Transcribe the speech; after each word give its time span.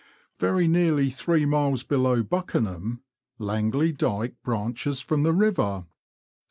Very 0.39 0.67
nearly 0.67 1.11
three 1.11 1.45
miles 1.45 1.83
below 1.83 2.23
Buckenham, 2.23 3.01
Langley 3.37 3.91
Dyke 3.91 4.33
branches 4.41 4.99
from 4.99 5.21
the 5.21 5.31
river. 5.31 5.85